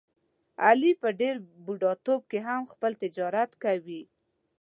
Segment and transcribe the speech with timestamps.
[0.65, 4.01] علي په ډېر بوډاتوب کې هم خپل تجارت کوي.